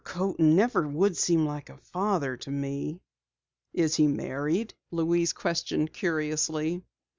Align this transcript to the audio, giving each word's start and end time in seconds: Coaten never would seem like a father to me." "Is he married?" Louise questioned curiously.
Coaten 0.03 0.55
never 0.55 0.87
would 0.87 1.15
seem 1.15 1.45
like 1.45 1.69
a 1.69 1.77
father 1.77 2.35
to 2.37 2.49
me." 2.49 3.03
"Is 3.71 3.95
he 3.97 4.07
married?" 4.07 4.73
Louise 4.89 5.31
questioned 5.31 5.93
curiously. 5.93 6.81